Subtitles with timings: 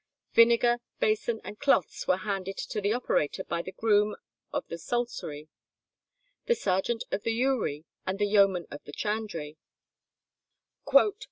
[0.33, 4.15] Vinegar, basin, and cloths were handed to the operator by the groom
[4.51, 5.47] of the salcery,
[6.47, 9.59] the sergeant of the ewry, and the yeoman of the chandrey.